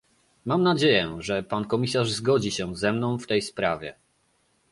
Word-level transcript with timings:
Mam 0.45 0.63
nadzieję, 0.63 1.17
że 1.19 1.43
pan 1.43 1.65
komisarz 1.65 2.11
zgodzi 2.11 2.51
się 2.51 2.75
ze 2.75 2.93
mną 2.93 3.17
w 3.17 3.27
tej 3.27 3.41
sprawie 3.41 3.95